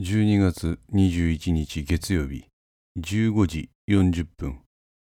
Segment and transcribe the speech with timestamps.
[0.00, 2.46] 12月21日月曜日
[2.98, 4.62] 15時40分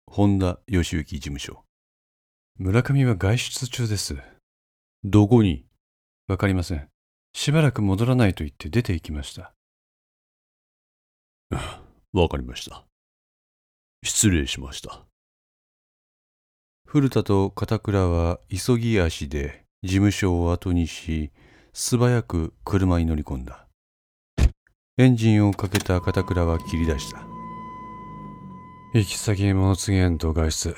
[0.07, 1.65] 本田義行事務所。
[2.59, 4.19] 村上は外出中です。
[5.03, 5.65] どこに？
[6.29, 6.91] わかりません。
[7.33, 9.55] しばらく戻らないと言って出て行きました。
[12.13, 12.85] わかりました。
[14.05, 15.07] 失礼しました。
[16.85, 21.33] 古田と片倉は急ぎ足で事務所を後にし
[21.73, 23.66] 素早く車に乗り込んだ
[24.99, 27.19] エンジンをかけた片倉は切り出した。
[28.95, 30.75] 行き先に物告げんと外出。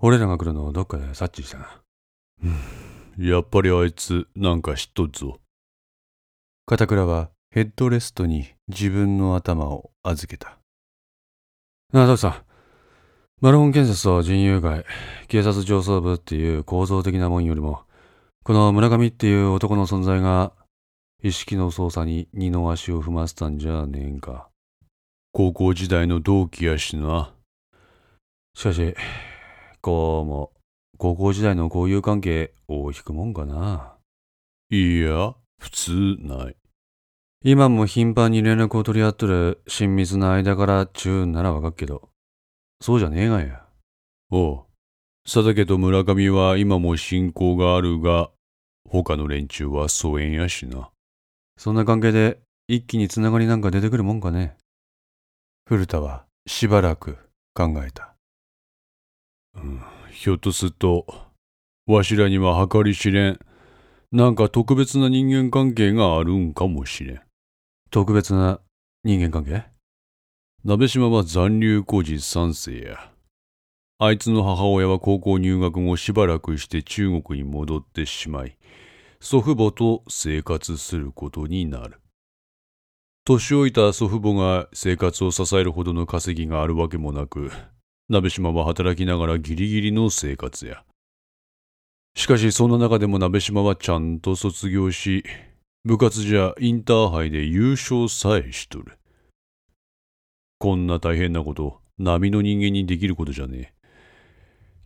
[0.00, 1.80] 俺らが来るのをどっかで察知したな。
[3.18, 5.40] やっぱりあいつなんか知っとっぞ。
[6.66, 10.58] 片倉はヘッドレストに自分の頭を預けた。
[11.94, 12.44] なあどうした
[13.40, 14.84] マルホン建設と人友会
[15.28, 17.84] 警察上層部っていう構造的なもんよりも
[18.44, 20.52] この村上っていう男の存在が
[21.24, 24.48] 意識の操作に二の足を踏ませたんじゃねえんか
[25.30, 27.32] 高校時代の同期やしな。
[28.56, 28.96] しかし
[29.80, 30.50] こうも
[30.98, 33.94] 高校時代の交友関係を引くもんかな
[34.68, 36.56] いや、普通ない。
[37.44, 42.08] 今も頻繁に連絡を取り合っとる親密な間からちゅうんならわかっけど
[42.80, 43.64] そうじゃねえがや
[44.30, 44.64] おう。
[45.24, 48.30] 佐竹と村上は今も親交があるが、
[48.88, 50.90] 他の連中は疎遠やしな。
[51.56, 54.56] そんな関係で一気につながりなんか出てくるもんかね
[55.66, 57.18] 古田はしばらく
[57.54, 58.12] 考えた
[59.54, 61.06] うん、ひょっとすると、
[61.86, 63.38] わしらには計り知れん、
[64.10, 67.20] なんか特別な人間関係があるんかもしれん。
[67.90, 68.60] 特別な
[69.04, 69.64] 人間関係？
[70.64, 73.10] 鍋島は残留孤児三世や。
[73.98, 78.56] あいつの母親は高校入学後しばらくして中国に戻ってしまい、
[79.24, 82.00] 祖父母と生活することになる。
[83.24, 87.52] 年老いた祖父母が生活を支えるほどの稼ぎがあるわけもなく、
[88.08, 90.82] 鍋島は働きながらギリギリの生活や。
[92.16, 95.22] しかしそんな中でも鍋島はちゃんと卒業し、
[95.84, 98.98] 部活じゃインターハイで優勝さえしとる。
[100.58, 103.81] こんな大変なこと、波の人間にできることじゃねえ。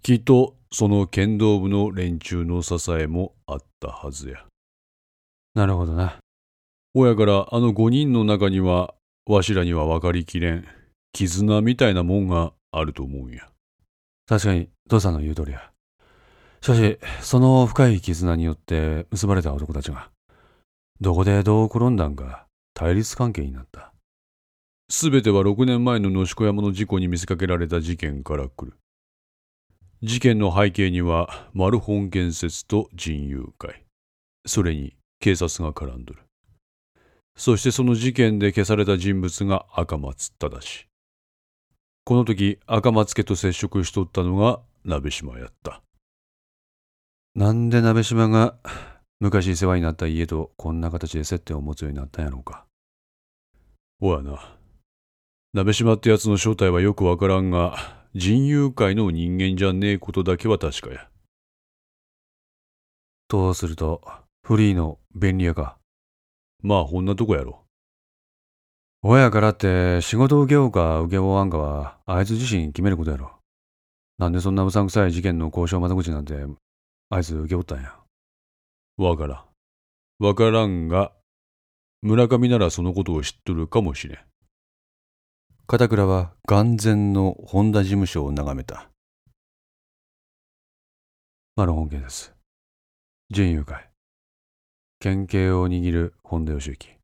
[0.06, 4.44] きっと、その剣道部の連中の支えもあったはずや。
[5.56, 6.20] なるほどな
[6.94, 8.94] 親からあの五人の中には、
[9.28, 10.64] わしらには分かりきれん、
[11.12, 13.48] 絆みたいなもんがあると思うんや。
[14.28, 15.72] 確かに父さんの言う通りや
[16.60, 20.10] しかしその深い絆によって結ばれた男たちが
[21.00, 23.92] どこでどう転んだんか対立関係になった
[24.88, 28.74] すべては6年前の野子山の事故に見せかけられた事件から来る。
[30.02, 33.84] 事件の背景には、マルホン建設と人友会。
[34.46, 36.20] それに警察が絡んどる。
[37.36, 40.86] そしてその事件で消された人物が赤松正。
[42.04, 45.82] この時、赤松家と接触しとったのが鍋島やった。
[47.34, 48.56] なんで鍋島が
[49.20, 52.66] 昔世話になった家とこんな形で接点を持つようになったんやろうか
[54.00, 54.56] おやな。
[55.52, 61.06] 鍋島ってやつの正体はよくわからんが、人友会の人間じゃねえことだけは確かや。
[63.28, 64.00] とすると
[64.42, 65.76] フリーの便利屋か？
[66.62, 67.64] まあ、ほんなとこやろ。
[69.02, 73.32] 親からって仕事を受けようか受け負わんかはあいつ自身決めることやろ
[74.16, 76.42] なんでそんなうさんくさい事件の交渉窓口なんて
[77.10, 77.96] あいつ受け負ったんや？
[78.96, 79.44] わから
[80.20, 80.24] ん。
[80.24, 81.12] わからんが、
[82.00, 84.18] 村上ならそのことを知っとるかもしれん。
[85.68, 88.88] 片倉は眼前の本田事務所を眺めた。
[91.56, 92.30] マルホン建設。
[93.30, 93.90] 人友会。
[95.00, 97.00] 県警を握る本田義行。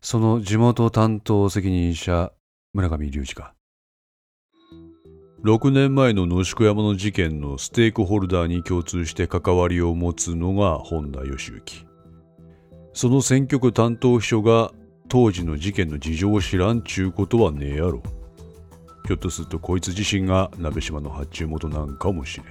[0.00, 2.32] その地元担当責任者、
[2.72, 3.54] 村上隆二か。
[5.44, 11.86] 6年前の野宿山の事件のステークホルダーに共通して関わりを持つのが本田義行。
[12.94, 14.72] その選挙区担当秘書が
[15.08, 18.02] 当時の事件の事情を知らんちゅうことはねえやろ。
[19.06, 22.46] ひょっとするとこいつ自身が鍋島の発注元なんかもしれん。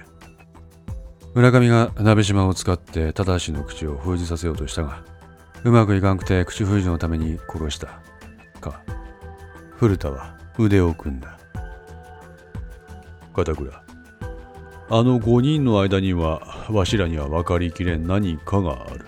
[1.34, 5.04] 村上が鍋島を使って正の口を封じさせようとしたが、
[5.64, 8.00] うまくいかんくて口封じのために殺した。
[8.60, 8.82] か。
[9.76, 11.38] 古田は腕を組んだ。
[13.34, 13.72] 片倉。
[14.90, 19.06] あの5人の間にはわしらには分かりきれん何かがある。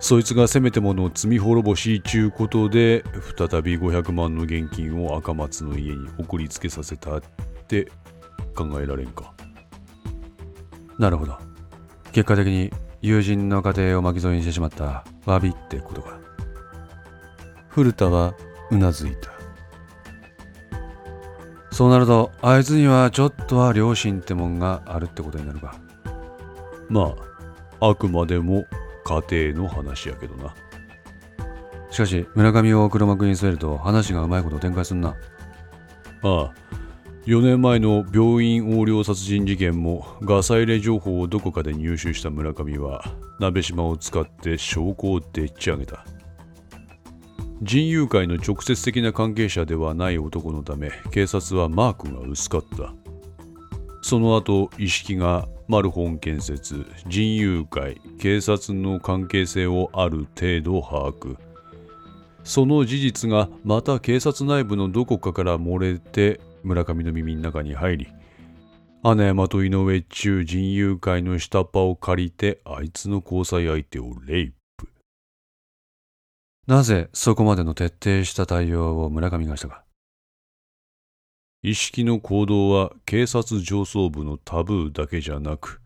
[0.00, 3.04] そいつがせめてものを罪滅ぼしちゅうことで
[3.36, 7.22] 再び500万の現金を赤松の家に送りつけさせたっ
[7.66, 7.90] て
[8.54, 9.34] 考えられんか。
[10.98, 11.36] なるほど。
[12.12, 12.72] 結果的に
[13.02, 16.18] 友人の家庭を巻き添えにしてしまった詫びってことか。
[17.68, 18.34] 古田は
[18.70, 19.30] うなずいた
[21.70, 25.76] そうなるとあいつにはちょっとは良心ってもんがあるってことになるか
[26.88, 27.14] ま
[27.78, 28.66] ああくまでも
[29.08, 30.54] 家庭の話やけどな。
[31.90, 35.16] しかし村上を黒幕に据えると話がうまいこと展開すんな。
[36.22, 36.52] ああ。
[37.24, 43.04] 4年前の病院横領殺人事件もガサ入れ情報をどこかで入手した村上は
[43.38, 46.04] 鍋島を使って証拠をでっち上げた。
[47.60, 52.94] 人友会の直接的な関係者ではない男のため警察はマークが薄かった。
[54.00, 61.36] その後意識がマルホン建設人友会警察の関係性をある程度把握。
[62.42, 68.08] その事実がまた警察内部のどこかから漏れて村上の耳の中に入り
[69.02, 74.88] 穴山と井上中人友会の下っ端を借りてあいつの交際相手をレイプ。
[76.66, 79.84] なぜそこまでの徹底した対応を村上がしたか。
[81.62, 85.80] 意識の行動は警察上層部のタブーだけじゃなく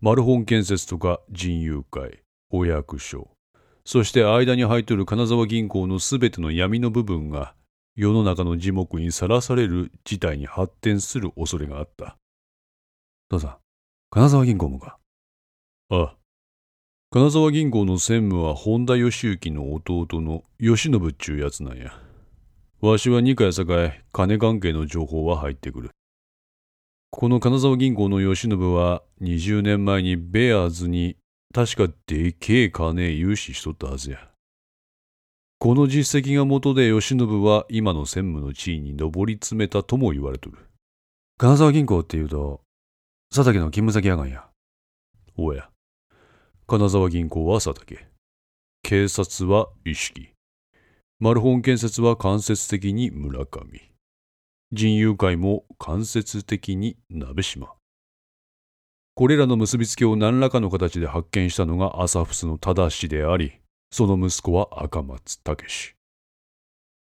[0.00, 3.28] マルホン建設とか人友会お役所
[3.84, 7.54] そして間に入っとる金沢銀行のすべての闇の部分が
[7.94, 12.16] 世の中の耳目にさらされる事態に発展する恐れがあった。
[13.28, 13.58] どうぞ
[14.10, 14.98] 金沢銀行もか？
[15.90, 16.16] ああ。
[17.10, 21.92] 金沢銀行の専務は本田義行の弟の義信っちゅうやつなんや。
[22.82, 23.64] わしは二回や栄
[24.00, 25.90] え、金関係の情報は入ってくる。
[27.10, 31.16] この金沢銀行の義信は20年前にベアーズに
[31.54, 34.18] 確かでけえ金融資しとったはずや。
[35.60, 40.58] この実績が元で慶喜は今の専務の地位に上り詰めたとも言われとる。
[41.38, 42.62] 金沢銀行っていうと、
[43.32, 44.44] 佐竹の勤務先やがんや。
[45.36, 45.70] おや。
[46.66, 48.08] 金沢銀行は佐竹。
[48.82, 50.31] 警察は意識。
[51.22, 53.62] マルホン建設は間接的に村上。
[54.72, 57.74] 人友会も間接的に鍋島。
[59.14, 63.52] これらの結びつきを何らかの形で発見したのが朝フスの正しであり、
[63.92, 65.94] その息子は赤松武。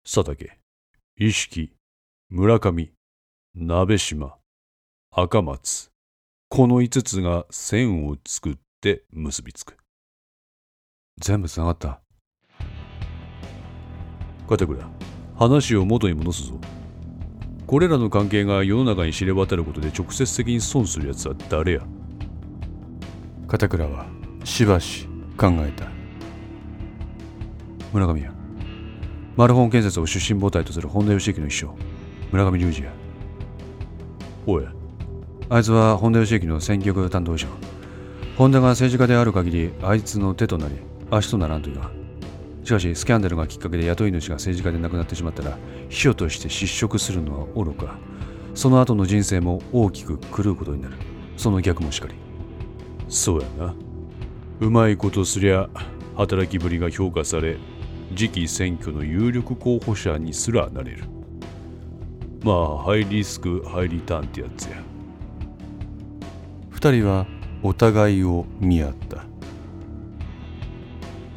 [0.04, 0.51] 佐竹、
[1.18, 1.71] 意識、
[2.30, 2.92] 村上、
[3.56, 4.36] 鍋島、
[5.12, 5.92] 赤松。
[6.50, 9.77] この5つが線を作って結びつく。
[11.21, 12.01] 全部つながった。
[14.50, 14.84] 片倉、
[15.36, 16.56] 話を元に戻すぞ。
[17.68, 21.81] これらの関係が世の中に知れ渡ることで直接的に損する奴は誰や？
[23.48, 24.07] 片倉は
[24.44, 25.06] しばし
[25.38, 25.86] 考えた。
[27.94, 28.31] 村上や。
[29.36, 31.68] マルホン建設を出身母体とする本田義行の一生、
[32.31, 32.92] 村上隆二や。
[34.48, 34.74] おや、
[35.50, 37.45] あいつは本田義行の選挙区担当者。
[38.36, 40.74] 本田が政治家である限り、あいつの手となり、
[41.12, 41.99] 足とならんというが。
[42.63, 45.57] しかし、スキャンダルがきっかけで雇い主が政治家で亡くなってしまったら、
[45.89, 47.97] 秘書として失職するのは愚か。
[48.53, 50.95] その後の人生も大きく狂うことになる。
[51.38, 52.15] その逆もしかり。
[53.07, 53.75] そうやな。
[54.59, 55.69] うまいことすりゃ、
[56.17, 57.57] 働きぶりが評価され、
[58.15, 61.06] 次期選挙の有力候補者にすらなれる。
[62.44, 64.77] まあ、ハイリスク、ハイリターンってやつや。
[66.69, 67.25] 二人は
[67.63, 69.29] お互いを見合った。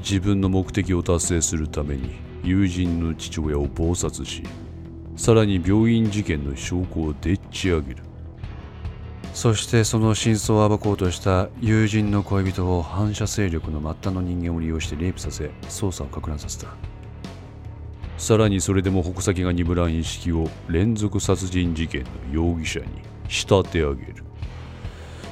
[0.03, 2.11] 自分の目的を達成するために
[2.43, 4.43] 友人の父親を謀殺し
[5.17, 8.03] さらに病院事件の証拠をでっち上げる。
[9.35, 16.67] そしてその真相を暴こうとした友人の恋人を反射勢力の末端の人間を利用してレイプさせ捜査を攪乱させた。
[18.19, 22.87] さらにそれでも矛先が鈍らん意識を連続殺人事件の容疑者に
[23.29, 24.25] 仕立て上げる。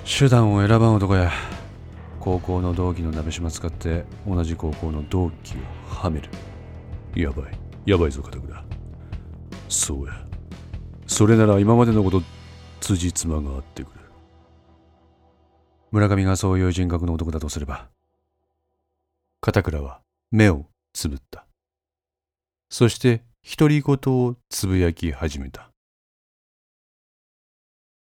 [0.05, 1.31] 手段を選ばん男や。
[2.21, 5.59] 高校の同期の鍋島使って同じ高校の同期を
[5.89, 6.29] はめる。
[7.15, 7.59] やばい。
[7.87, 8.65] やばいぞ片倉
[9.71, 10.13] そうや。
[11.07, 12.23] それなら今までのこと
[12.81, 14.01] 辻褄が合ってくる。
[15.91, 17.89] 村上がそういう人格の男だとすれば
[19.41, 21.47] 片倉は目をつぶった。
[22.69, 23.25] そして
[23.59, 25.71] 独り言をつぶやき始めた。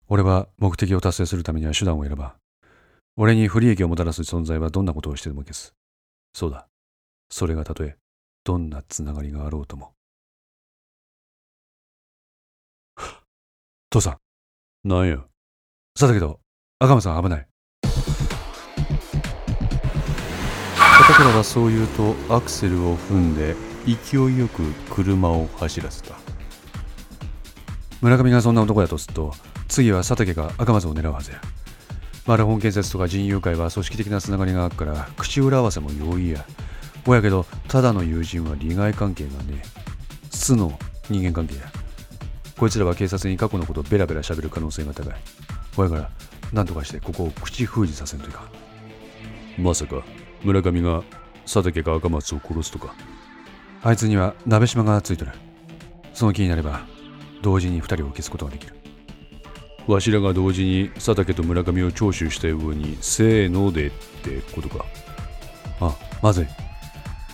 [0.08, 2.41] 俺は目的を達成するためには手段を選ばん
[3.16, 5.74] 俺に不利益をもたらす存在はどんなことをしてでも消す。
[6.32, 6.66] そうだ。
[7.30, 7.96] それがたとえ、
[8.44, 9.92] どんなつながりがあろうとも。
[13.90, 14.18] 父さ
[14.84, 14.88] ん。
[14.88, 15.18] なんや。
[15.98, 16.40] さだけど、
[16.78, 17.46] 赤間さん危ない。
[21.02, 26.14] 片倉はそう言うとアクセルを踏んで勢いよく車を走らせた
[28.00, 29.32] 村上がそんな男だとすると
[29.68, 31.40] 次は佐竹が赤松を狙うはずや
[32.26, 36.44] マルホン建設とか人友会は組織的なつながりがあるから口裏合わせも容易や。
[37.04, 39.62] ほやけどただの友人は利害関係がね
[40.30, 40.78] 素の
[41.10, 41.62] 人間関係や。
[42.56, 45.14] こいつらは警察に過去のことをベラベラ喋る可能性が高い。
[45.74, 46.10] これから
[46.52, 48.44] 何とかしてここを口封じさせんといか
[49.58, 49.62] ん。
[49.62, 50.02] まさか
[50.44, 51.02] 村上が
[51.42, 52.94] 佐竹か赤松を殺すとか。
[53.82, 55.32] あいつには鍋島がついてる。
[56.14, 56.86] その気になれば
[57.40, 58.81] 同時に2人を消すことができる
[59.86, 64.84] わしらが同時に佐竹と村上を聴取したようにせーのでってことか。
[65.80, 66.46] あまず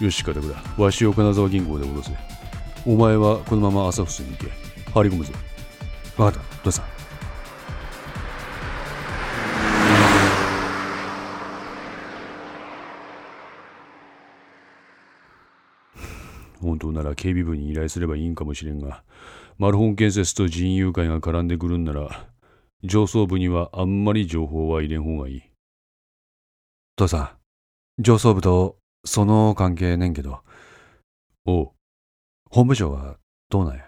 [0.00, 0.05] い。
[0.05, 2.12] よし片倉わしを金沢銀行で降ろせ。
[2.87, 4.50] お前はこのまま朝伏に行け。
[4.93, 5.33] 張り込むぞ。
[6.17, 6.64] 分かった。
[6.64, 6.85] どうした？
[16.61, 19.02] 本当なら警備部に依頼すればいいんかもしれんが、
[19.59, 22.26] マルホン建設と人友会が絡んでくるんなら、
[22.85, 25.42] 上層部にはあんまり情報は入れん方がいい。
[26.97, 27.37] 父さ
[27.99, 30.40] ん、上層部とその関係ねんけど、
[31.44, 31.70] おう。
[32.50, 33.16] 本部長は
[33.50, 33.85] どうなんや？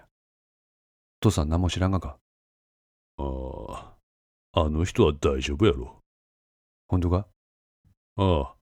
[1.21, 2.17] 父さん何も知らんがか？
[3.17, 3.23] あ
[4.53, 5.97] あ、あの人は大丈夫やろ。
[6.87, 7.27] 本当か？
[8.17, 8.53] あ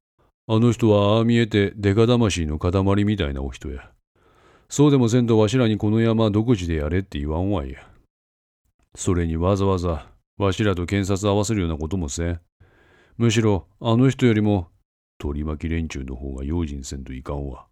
[0.48, 3.92] あ、あの人はああ見えてデカ魂の塊みたいなお人や。
[4.70, 7.80] そうでもせんとわしらにこの山独自でやれって言わんわいや。
[8.96, 10.08] それにわざわざ
[10.40, 12.40] わしらと検察合わせるようなこともせん。
[13.18, 14.70] むしろあの人よりも
[15.18, 17.68] 取り巻き連中の方が用心せんといかんわ。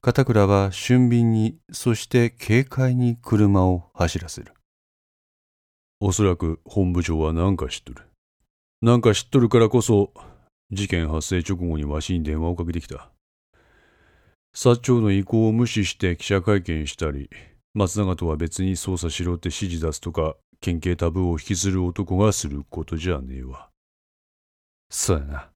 [0.00, 4.54] 片倉は俊敏に、そして軽快に車を走らせる。
[5.98, 8.02] おそらく本部長は何か知っとる。
[8.80, 10.12] なんか知っとるからこそ、
[10.70, 13.10] 事件発生直後にわしに電話をかけてきた。
[14.54, 17.28] 薩長の意向を無視して記者会見したり、
[17.74, 23.68] 松永とは別に捜査しろって指示出すとか、県警タブーを引きずる男がすることじゃねえわ。
[24.90, 25.50] そうやな。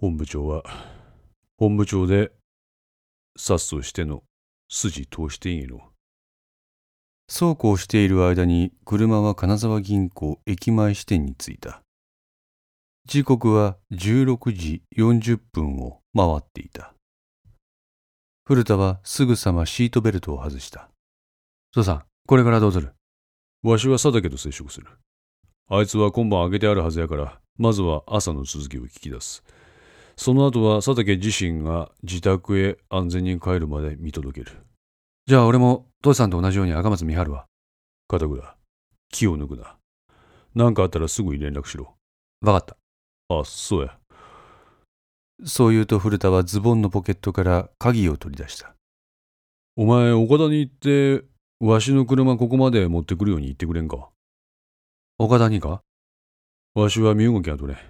[0.00, 0.64] 本部長は、
[1.58, 2.32] 本部長で、
[3.36, 4.22] 殺としての
[4.68, 5.92] 筋通してんやろ。
[7.28, 11.82] そうこうしている間に車は金沢銀行駅前支店に着いた。
[13.06, 16.92] 時刻は16時40分を回っていた。
[18.50, 20.88] 古田はすぐさまシートベルトを外した。
[21.72, 22.94] 父さん、これからどうする？
[23.62, 24.88] わしは佐竹と接触する。
[25.68, 29.44] あいつは今晩開けてあるはずやから、まずは朝の続きを聞き出す。
[30.16, 34.56] その後は佐竹自身が自宅へ安全に帰るまで見届ける。
[35.28, 37.46] じゃあ俺も父さんと同じように赤松見張るわ。
[38.08, 38.56] 片倉、
[39.12, 39.76] 気を抜くな。
[40.56, 41.94] 何かあったらすぐに連絡しろ。
[42.40, 42.76] わかった。
[43.32, 43.96] あ、そうや。
[45.44, 48.74] そう言うと古田はズボンのポケットから鍵を取り出した。
[49.76, 51.24] お前、岡田に行って、
[51.60, 54.08] わしの車ここまで持ってくるように言ってくれんか？
[55.18, 55.82] 岡田にか？
[56.74, 57.82] わしは身動きが取れん。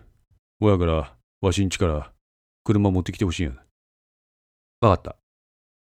[0.60, 2.12] 親から、わしんちから、
[2.64, 3.52] 車持ってきてほしいんや。
[4.80, 5.16] わかった。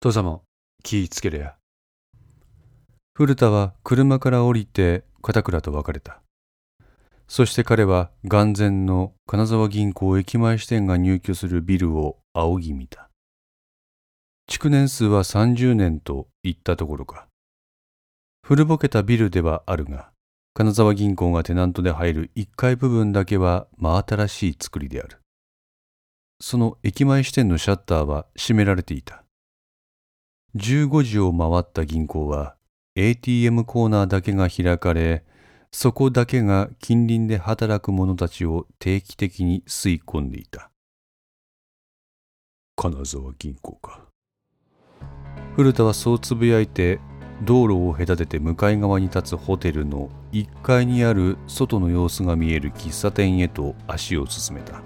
[0.00, 0.42] 父さんも
[0.82, 1.54] 気ぃつけるや。
[3.14, 6.22] 古田は車から降りて片倉と別れた。
[7.30, 13.08] そして彼は眼前の金沢銀行駅前支店が入居するビルを仰ぎ見た。
[14.48, 17.28] 築年数は30年といったところか。
[18.44, 20.10] 古ぼけたビルではあるが、
[20.54, 25.20] 金沢銀行がテナントで入る1階部分だけは真新しい作りである。
[26.40, 29.22] その駅前支店のシャッターは閉められていた。
[30.56, 32.56] 15時を回った銀行は
[32.96, 35.24] ATM コーナーだけが開かれ、
[35.72, 40.70] そこだけが近隣で働く者たちを定期的に吸い込んでいた。
[42.76, 44.02] 金沢銀行か。
[45.54, 46.98] 古田はそうつぶやいて、
[47.42, 54.82] 道路を隔てて向かい側に立つホテルの1階にある外の様子が見える喫茶店へと足を進めた。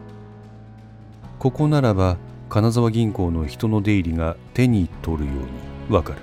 [1.38, 5.35] ここならば金沢銀行の人の出入りが手に取るよう
[5.91, 6.19] にわかる。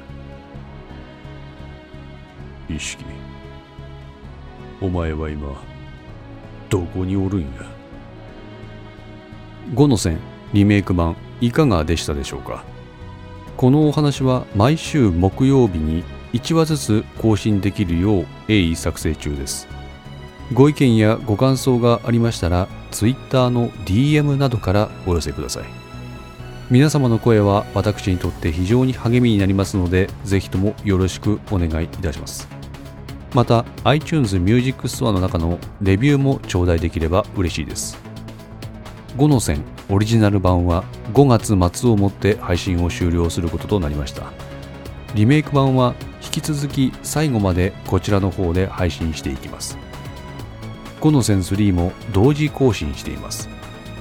[2.73, 3.20] 意識。
[4.81, 5.61] お前は今、
[6.69, 7.47] どこにおるんや
[9.75, 10.17] ？5の線
[10.53, 12.63] リメイク版いかがでしたでしょうか？
[13.57, 19.67] このお話は毎週木曜日に1話ずつ更新できるよう鋭意作成中です。
[20.51, 25.63] ご意見やご感想がありましたら Twitter の DM などからお寄せください。
[26.71, 32.60] 皆様の声は私にとって非常に励みになりますのでぜひともよろしくお願いいたします。
[33.33, 37.97] また iTunes Music Store の中のレビューも頂戴できれば嬉しいです。
[39.17, 40.83] 5の線オリジナル版は
[41.13, 44.31] 5月末をもって配信を終了することとなりました。
[45.15, 49.77] リメイク版は引き続き最後までこちらの方で配信していきます。
[51.01, 53.49] 5の線3も同時更新しています。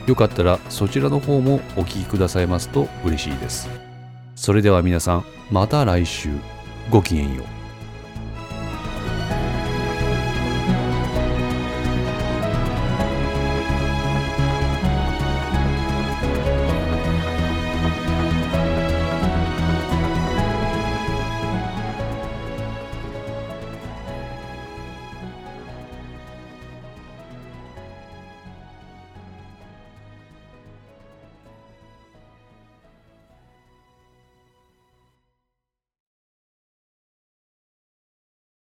[0.07, 3.69] よかったらそちらの方もお聞きくださいますと嬉しいです。
[4.35, 6.31] それでは皆さんまた来週。
[6.91, 7.60] ごきげんよう。